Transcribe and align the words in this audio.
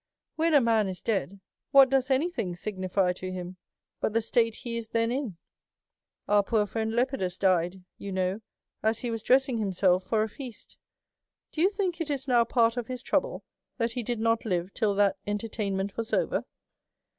When 0.35 0.55
a 0.55 0.61
man 0.61 0.87
is 0.87 0.99
dead 0.99 1.39
\ 1.57 1.71
what 1.73 1.91
does 1.91 2.09
anyTlTThg^signify 2.09 3.15
to 3.17 3.31
him, 3.31 3.57
but 3.99 4.13
the 4.13 4.21
state 4.23 4.55
he 4.55 4.75
is 4.75 4.87
j 4.87 4.91
then 4.93 5.11
in?' 5.11 5.37
"Our 6.27 6.41
poor 6.41 6.65
friend 6.65 6.91
Lepidus 6.91 7.37
died, 7.37 7.83
you 7.99 8.11
know, 8.11 8.41
as 8.81 9.01
he 9.01 9.11
was 9.11 9.21
dressing 9.21 9.59
himself 9.59 10.03
for 10.05 10.23
a 10.23 10.27
feast. 10.27 10.77
Do 11.51 11.61
you 11.61 11.69
think 11.69 12.01
it 12.01 12.09
is 12.09 12.27
now 12.27 12.43
part 12.45 12.77
of 12.77 12.87
his 12.87 13.03
trouble 13.03 13.43
that 13.77 13.91
he 13.91 14.01
did 14.01 14.19
not 14.19 14.43
live 14.43 14.73
till 14.73 14.95
that 14.95 15.17
entertainment 15.27 15.95
was 15.97 16.13
over? 16.13 16.45